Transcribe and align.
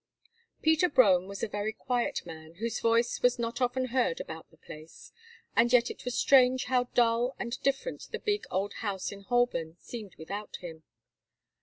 Peter 0.63 0.89
Brome 0.89 1.27
was 1.27 1.43
a 1.43 1.47
very 1.47 1.71
quiet 1.73 2.25
man, 2.25 2.55
whose 2.55 2.79
voice 2.79 3.21
was 3.21 3.37
not 3.37 3.61
often 3.61 3.89
heard 3.93 4.19
about 4.19 4.49
the 4.49 4.57
place, 4.57 5.11
and 5.55 5.71
yet 5.71 5.91
it 5.91 6.03
was 6.05 6.17
strange 6.17 6.65
how 6.65 6.85
dull 6.95 7.35
and 7.37 7.61
different 7.61 8.07
the 8.11 8.17
big, 8.17 8.45
old 8.49 8.73
house 8.81 9.11
in 9.11 9.21
Holborn 9.21 9.75
seemed 9.79 10.15
without 10.15 10.55
him. 10.55 10.81